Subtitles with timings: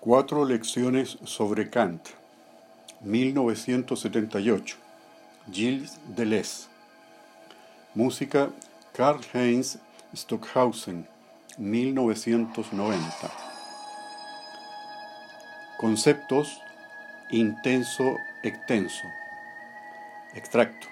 [0.00, 2.00] Cuatro lecciones sobre Kant,
[3.02, 4.76] 1978,
[5.52, 6.68] Gilles Deleuze.
[7.94, 8.48] Música
[8.94, 9.76] Karl-Heinz
[10.14, 11.06] Stockhausen,
[11.58, 13.30] 1990.
[15.76, 16.62] Conceptos
[17.30, 19.06] intenso, extenso.
[20.32, 20.86] Extracto.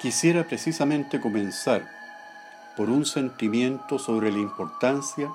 [0.00, 1.88] Quisiera precisamente comenzar
[2.76, 5.30] por un sentimiento sobre la importancia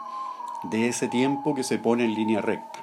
[0.64, 2.80] de ese tiempo que se pone en línea recta.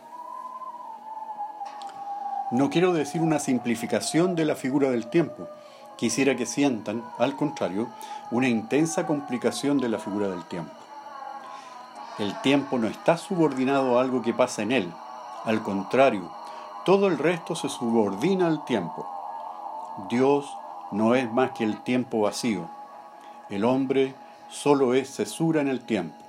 [2.51, 5.49] No quiero decir una simplificación de la figura del tiempo,
[5.97, 7.89] quisiera que sientan, al contrario,
[8.31, 10.73] una intensa complicación de la figura del tiempo.
[12.19, 14.93] El tiempo no está subordinado a algo que pasa en él,
[15.47, 16.29] al contrario,
[16.85, 19.07] todo el resto se subordina al tiempo.
[20.09, 20.57] Dios
[20.91, 22.69] no es más que el tiempo vacío.
[23.49, 24.15] El hombre
[24.49, 26.26] solo es cesura en el tiempo.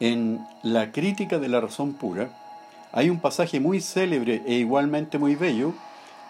[0.00, 2.30] En La crítica de la razón pura
[2.90, 5.74] hay un pasaje muy célebre e igualmente muy bello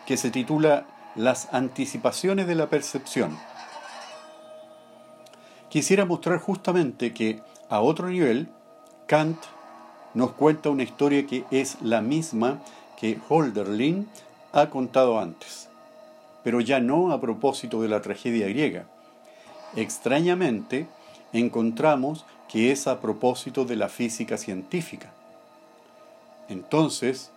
[0.07, 3.39] que se titula Las anticipaciones de la percepción.
[5.69, 8.49] Quisiera mostrar justamente que, a otro nivel,
[9.07, 9.39] Kant
[10.15, 12.61] nos cuenta una historia que es la misma
[12.99, 14.09] que Holderlin
[14.53, 15.69] ha contado antes,
[16.43, 18.87] pero ya no a propósito de la tragedia griega.
[19.77, 20.89] Extrañamente,
[21.33, 25.13] encontramos que es a propósito de la física científica.
[26.49, 27.31] Entonces,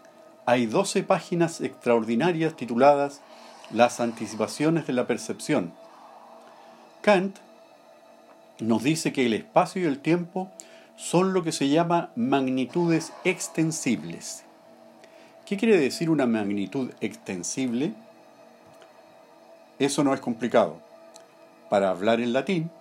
[0.45, 3.21] hay 12 páginas extraordinarias tituladas
[3.71, 5.71] Las anticipaciones de la percepción.
[7.01, 7.37] Kant
[8.59, 10.49] nos dice que el espacio y el tiempo
[10.95, 14.43] son lo que se llama magnitudes extensibles.
[15.45, 17.93] ¿Qué quiere decir una magnitud extensible?
[19.77, 20.77] Eso no es complicado.
[21.69, 22.71] Para hablar en latín,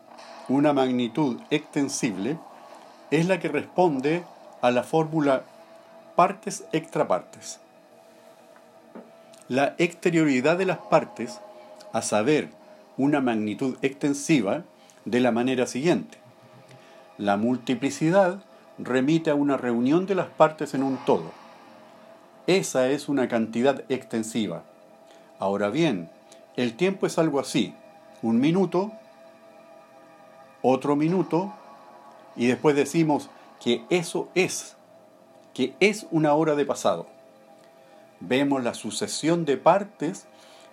[0.48, 2.38] una magnitud extensible
[3.10, 4.24] es la que responde
[4.60, 5.44] a la fórmula
[6.16, 7.60] partes extrapartes.
[9.48, 11.40] La exterioridad de las partes,
[11.92, 12.50] a saber,
[12.96, 14.64] una magnitud extensiva,
[15.04, 16.18] de la manera siguiente.
[17.18, 18.42] La multiplicidad
[18.78, 21.32] remite a una reunión de las partes en un todo.
[22.46, 24.62] Esa es una cantidad extensiva.
[25.38, 26.08] Ahora bien,
[26.56, 27.74] el tiempo es algo así.
[28.22, 28.92] Un minuto
[30.62, 31.52] otro minuto
[32.36, 33.28] y después decimos
[33.60, 34.76] que eso es,
[35.54, 37.06] que es una hora de pasado.
[38.20, 40.26] Vemos la sucesión de partes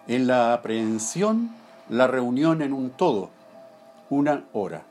[0.07, 1.51] en la aprehensión,
[1.89, 3.29] la reunión en un todo,
[4.09, 4.83] una hora.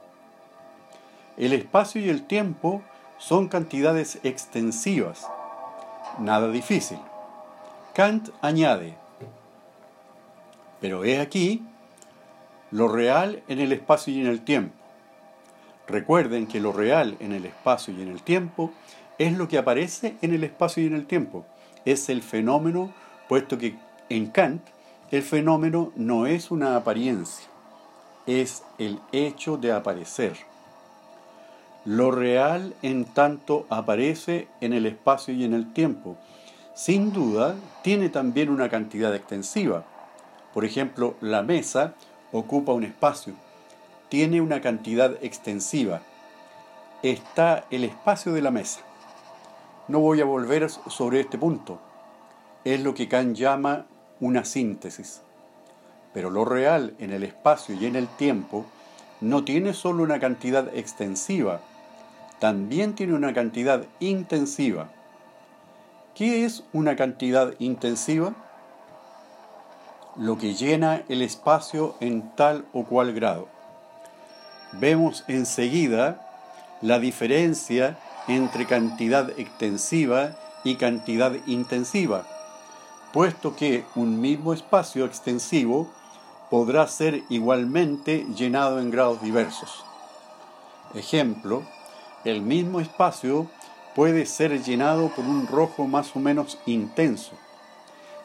[1.37, 2.83] El espacio y el tiempo
[3.19, 5.27] son cantidades extensivas,
[6.19, 6.99] nada difícil.
[7.95, 8.97] Kant añade,
[10.81, 11.65] pero he aquí
[12.71, 14.78] lo real en el espacio y en el tiempo.
[15.89, 18.71] Recuerden que lo real en el espacio y en el tiempo
[19.17, 21.47] es lo que aparece en el espacio y en el tiempo.
[21.87, 22.93] Es el fenómeno,
[23.27, 23.75] puesto que
[24.11, 24.63] en Kant
[25.11, 27.49] el fenómeno no es una apariencia,
[28.27, 30.37] es el hecho de aparecer.
[31.87, 36.19] Lo real en tanto aparece en el espacio y en el tiempo.
[36.75, 39.85] Sin duda, tiene también una cantidad extensiva.
[40.53, 41.95] Por ejemplo, la mesa
[42.31, 43.35] ocupa un espacio
[44.09, 46.01] tiene una cantidad extensiva.
[47.03, 48.81] Está el espacio de la mesa.
[49.87, 51.79] No voy a volver sobre este punto.
[52.65, 53.87] Es lo que Kant llama
[54.21, 55.23] una síntesis.
[56.13, 58.65] Pero lo real en el espacio y en el tiempo
[59.21, 61.61] no tiene solo una cantidad extensiva,
[62.39, 64.89] también tiene una cantidad intensiva.
[66.15, 68.35] ¿Qué es una cantidad intensiva?
[70.17, 73.58] Lo que llena el espacio en tal o cual grado
[74.73, 76.25] vemos enseguida
[76.81, 77.99] la diferencia
[78.29, 82.27] entre cantidad extensiva y cantidad intensiva,
[83.13, 85.91] puesto que un mismo espacio extensivo
[86.51, 89.85] podrá ser igualmente llenado en grados diversos.
[90.95, 91.63] Ejemplo,
[92.25, 93.47] el mismo espacio
[93.95, 97.33] puede ser llenado por un rojo más o menos intenso.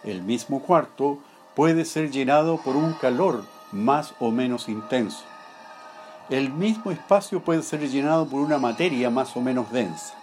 [0.04, 1.20] El mismo cuarto
[1.56, 5.24] puede ser llenado por un calor más o menos intenso
[6.30, 10.16] el mismo espacio puede ser llenado por una materia más o menos densa.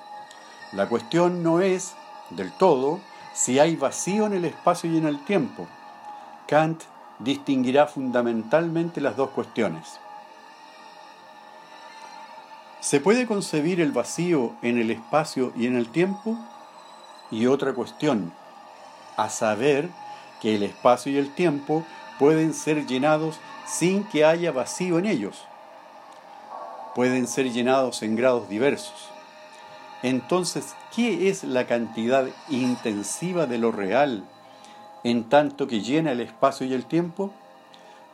[0.73, 1.95] La cuestión no es,
[2.31, 3.01] del todo,
[3.35, 5.67] si hay vacío en el espacio y en el tiempo.
[6.47, 6.83] Kant
[7.19, 10.01] distinguirá fundamentalmente las dos cuestiones.
[12.81, 16.39] ¿Se puede concebir el vacío en el espacio y en el tiempo?
[17.31, 18.33] Y otra cuestión,
[19.19, 19.91] a saber
[20.41, 21.85] que el espacio y el tiempo
[22.19, 25.45] pueden ser llenados sin que haya vacío en ellos
[26.95, 29.09] pueden ser llenados en grados diversos.
[30.03, 34.25] Entonces, ¿qué es la cantidad intensiva de lo real
[35.05, 37.33] en tanto que llena el espacio y el tiempo?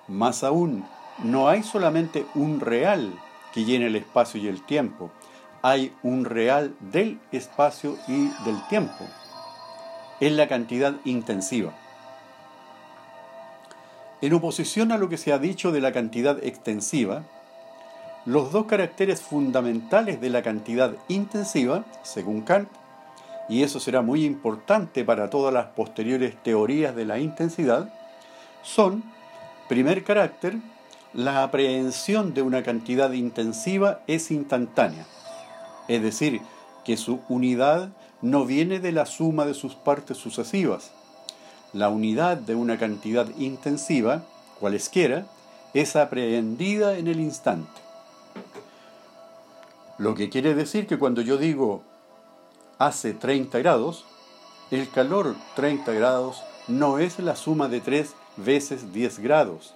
[0.08, 0.84] Más aún,
[1.22, 3.12] no hay solamente un real
[3.52, 5.10] que llena el espacio y el tiempo,
[5.62, 9.04] hay un real del espacio y del tiempo.
[10.20, 11.72] Es la cantidad intensiva.
[14.20, 17.24] En oposición a lo que se ha dicho de la cantidad extensiva,
[18.26, 22.68] los dos caracteres fundamentales de la cantidad intensiva, según Kant,
[23.48, 27.88] y eso será muy importante para todas las posteriores teorías de la intensidad,
[28.62, 29.04] son,
[29.68, 30.56] primer carácter,
[31.12, 35.06] la aprehensión de una cantidad intensiva es instantánea,
[35.86, 36.40] es decir,
[36.84, 37.90] que su unidad
[38.22, 40.90] no viene de la suma de sus partes sucesivas.
[41.72, 44.24] La unidad de una cantidad intensiva,
[44.58, 45.26] cualesquiera,
[45.74, 47.85] es aprehendida en el instante.
[49.98, 51.82] Lo que quiere decir que cuando yo digo
[52.78, 54.04] hace 30 grados,
[54.70, 59.74] el calor 30 grados no es la suma de 3 veces 10 grados.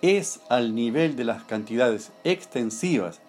[0.00, 3.20] Es al nivel de las cantidades extensivas,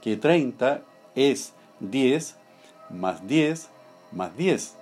[0.00, 0.80] que 30
[1.14, 2.36] es 10
[2.90, 3.68] más 10
[4.10, 4.74] más 10.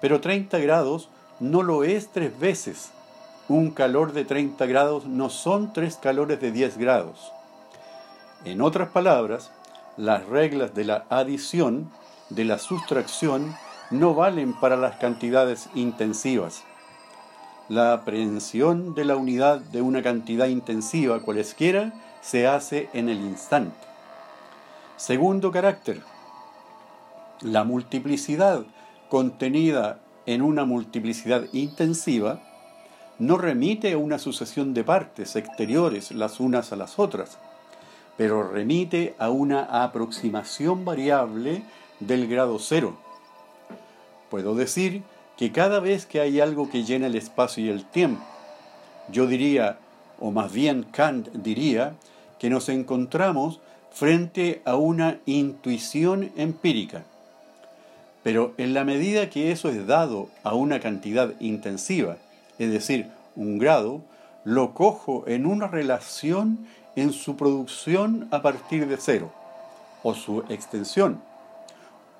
[0.00, 1.08] Pero 30 grados
[1.40, 2.90] no lo es tres veces.
[3.48, 7.32] Un calor de 30 grados no son tres calores de 10 grados.
[8.44, 9.50] En otras palabras,
[9.96, 11.90] las reglas de la adición,
[12.30, 13.54] de la sustracción,
[13.90, 16.64] no valen para las cantidades intensivas.
[17.68, 23.76] La aprehensión de la unidad de una cantidad intensiva cualesquiera se hace en el instante.
[24.96, 26.02] Segundo carácter,
[27.40, 28.64] la multiplicidad
[29.08, 32.40] contenida en una multiplicidad intensiva
[33.18, 37.38] no remite a una sucesión de partes exteriores las unas a las otras,
[38.16, 41.62] pero remite a una aproximación variable
[42.00, 42.96] del grado cero.
[44.30, 45.02] Puedo decir
[45.36, 48.22] que cada vez que hay algo que llena el espacio y el tiempo,
[49.10, 49.78] yo diría,
[50.20, 51.94] o más bien Kant diría,
[52.38, 57.04] que nos encontramos frente a una intuición empírica.
[58.22, 62.16] Pero en la medida que eso es dado a una cantidad intensiva,
[62.58, 64.02] es decir, un grado,
[64.44, 66.66] lo cojo en una relación
[66.96, 69.30] en su producción a partir de cero,
[70.02, 71.20] o su extensión,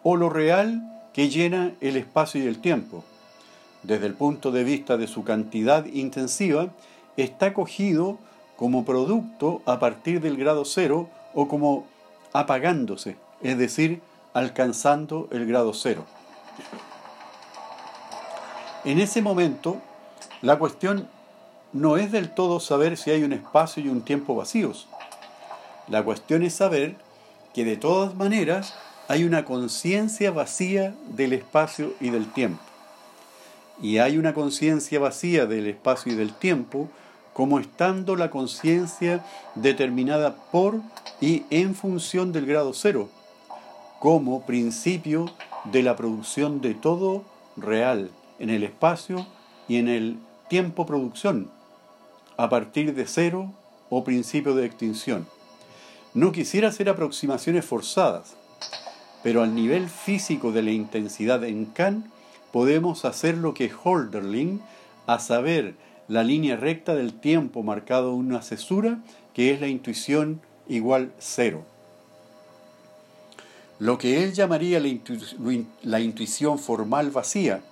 [0.02, 0.82] o lo real
[1.12, 3.04] que llena el espacio y el tiempo.
[3.82, 6.68] Desde el punto de vista de su cantidad intensiva,
[7.16, 8.18] está cogido
[8.56, 11.86] como producto a partir del grado cero o como
[12.32, 14.00] apagándose, es decir,
[14.32, 16.04] alcanzando el grado cero.
[18.84, 19.80] En ese momento,
[20.42, 21.08] la cuestión
[21.74, 24.86] no es del todo saber si hay un espacio y un tiempo vacíos.
[25.88, 26.94] La cuestión es saber
[27.52, 28.74] que de todas maneras
[29.08, 32.62] hay una conciencia vacía del espacio y del tiempo.
[33.82, 36.88] Y hay una conciencia vacía del espacio y del tiempo
[37.32, 39.24] como estando la conciencia
[39.56, 40.80] determinada por
[41.20, 43.08] y en función del grado cero,
[43.98, 45.26] como principio
[45.64, 47.24] de la producción de todo
[47.56, 49.26] real en el espacio
[49.66, 50.18] y en el
[50.48, 51.50] tiempo producción
[52.36, 53.52] a partir de cero
[53.90, 55.26] o principio de extinción.
[56.14, 58.36] No quisiera hacer aproximaciones forzadas,
[59.22, 62.06] pero al nivel físico de la intensidad en Kant
[62.52, 64.60] podemos hacer lo que Holderlin,
[65.06, 65.74] a saber,
[66.06, 68.98] la línea recta del tiempo marcado en una cesura,
[69.32, 71.64] que es la intuición igual cero.
[73.78, 74.88] Lo que él llamaría la,
[75.82, 77.62] la intuición formal vacía,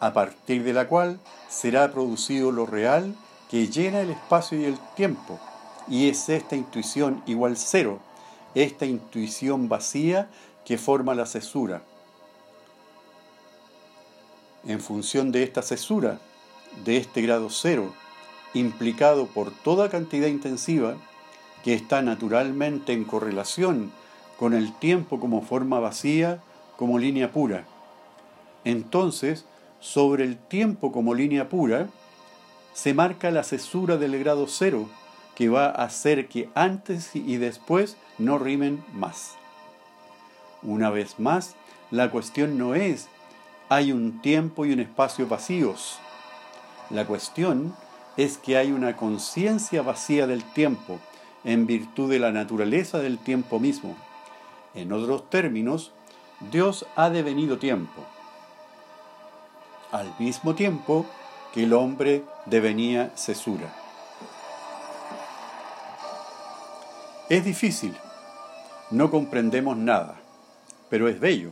[0.00, 1.18] a partir de la cual
[1.48, 3.14] será producido lo real
[3.50, 5.38] que llena el espacio y el tiempo.
[5.88, 8.00] Y es esta intuición igual cero,
[8.54, 10.30] esta intuición vacía
[10.64, 11.82] que forma la cesura.
[14.66, 16.18] En función de esta cesura,
[16.84, 17.92] de este grado cero,
[18.54, 20.96] implicado por toda cantidad intensiva,
[21.62, 23.92] que está naturalmente en correlación
[24.38, 26.42] con el tiempo como forma vacía,
[26.76, 27.64] como línea pura.
[28.64, 29.44] Entonces,
[29.80, 31.88] sobre el tiempo como línea pura,
[32.74, 34.90] se marca la cesura del grado cero,
[35.34, 39.36] que va a hacer que antes y después no rimen más.
[40.62, 41.56] Una vez más,
[41.90, 43.08] la cuestión no es
[43.68, 45.98] hay un tiempo y un espacio vacíos.
[46.90, 47.74] La cuestión
[48.16, 50.98] es que hay una conciencia vacía del tiempo
[51.44, 53.96] en virtud de la naturaleza del tiempo mismo.
[54.74, 55.92] En otros términos,
[56.52, 58.04] Dios ha devenido tiempo.
[59.92, 61.06] Al mismo tiempo,
[61.54, 63.72] que el hombre devenía cesura.
[67.30, 67.96] Es difícil,
[68.90, 70.16] no comprendemos nada.
[70.90, 71.50] pero es bello.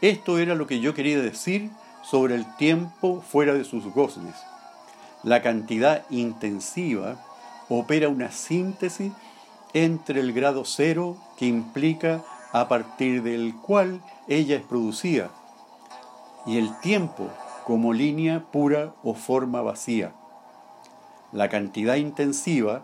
[0.00, 1.70] Esto era lo que yo quería decir
[2.02, 4.34] sobre el tiempo fuera de sus goznes.
[5.22, 7.24] La cantidad intensiva
[7.68, 9.12] opera una síntesis
[9.74, 15.30] entre el grado cero que implica a partir del cual ella es producida
[16.46, 17.30] y el tiempo
[17.64, 20.12] como línea pura o forma vacía.
[21.32, 22.82] La cantidad intensiva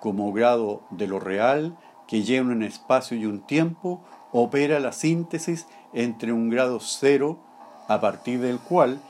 [0.00, 4.00] como grado de lo real que lleva un espacio y un tiempo
[4.32, 7.38] opera la síntesis entre un grado cero
[7.88, 9.00] a partir del cual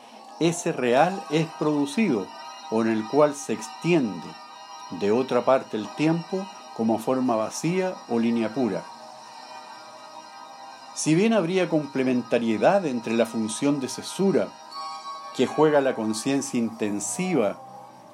[0.41, 2.27] ese real es producido
[2.71, 4.29] o en el cual se extiende
[5.01, 6.47] de otra parte el tiempo
[6.77, 8.85] como forma vacía o línea pura.
[10.95, 14.49] Si bien habría complementariedad entre la función de cesura
[15.37, 17.61] que juega la conciencia intensiva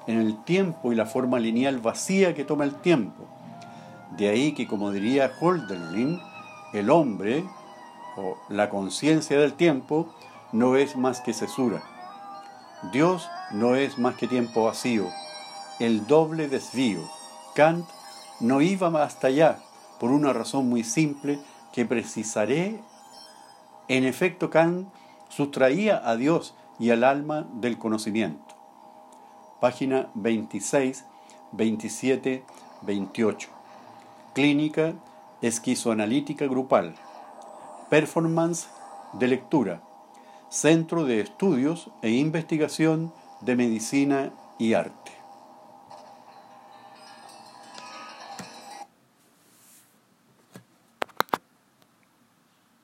[0.07, 3.25] en el tiempo y la forma lineal vacía que toma el tiempo,
[4.17, 6.21] de ahí que, como diría Holderlin,
[6.73, 7.43] el hombre
[8.17, 10.13] o la conciencia del tiempo
[10.51, 11.83] no es más que cesura.
[12.91, 15.07] Dios no es más que tiempo vacío,
[15.79, 17.01] el doble desvío.
[17.55, 17.85] Kant
[18.39, 19.59] no iba hasta allá
[19.99, 21.39] por una razón muy simple
[21.73, 22.79] que precisaré.
[23.87, 24.87] En efecto, Kant
[25.29, 28.55] sustraía a Dios y al alma del conocimiento.
[29.59, 31.05] Página 26,
[31.51, 32.43] 27,
[32.81, 33.49] 28.
[34.33, 34.93] Clínica
[35.41, 36.95] esquizoanalítica grupal.
[37.89, 38.67] Performance
[39.13, 39.81] de lectura.
[40.49, 45.14] Centro de Estudios e Investigación de Medicina y Arte.